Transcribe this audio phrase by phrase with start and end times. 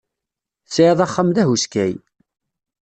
[0.65, 1.93] Tesɛid axxam d ahuskay.